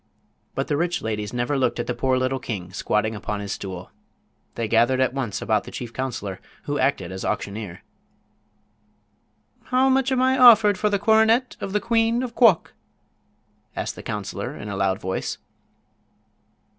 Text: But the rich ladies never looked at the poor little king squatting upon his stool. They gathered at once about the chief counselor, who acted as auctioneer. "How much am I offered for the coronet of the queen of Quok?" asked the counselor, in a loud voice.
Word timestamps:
But 0.55 0.67
the 0.67 0.77
rich 0.77 1.03
ladies 1.03 1.31
never 1.31 1.55
looked 1.59 1.79
at 1.79 1.85
the 1.85 1.93
poor 1.93 2.17
little 2.17 2.39
king 2.39 2.73
squatting 2.73 3.13
upon 3.13 3.39
his 3.39 3.51
stool. 3.51 3.91
They 4.55 4.67
gathered 4.67 4.99
at 4.99 5.13
once 5.13 5.43
about 5.43 5.63
the 5.63 5.69
chief 5.69 5.93
counselor, 5.93 6.41
who 6.63 6.79
acted 6.79 7.11
as 7.11 7.23
auctioneer. 7.23 7.83
"How 9.65 9.89
much 9.89 10.11
am 10.11 10.19
I 10.23 10.39
offered 10.39 10.79
for 10.79 10.89
the 10.89 10.97
coronet 10.97 11.55
of 11.61 11.71
the 11.71 11.79
queen 11.79 12.23
of 12.23 12.33
Quok?" 12.33 12.73
asked 13.75 13.93
the 13.95 14.01
counselor, 14.01 14.55
in 14.57 14.69
a 14.69 14.75
loud 14.75 14.99
voice. 14.99 15.37